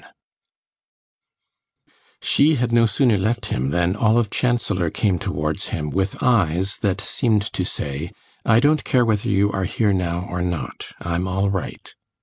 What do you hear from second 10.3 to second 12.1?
not I'm all right!"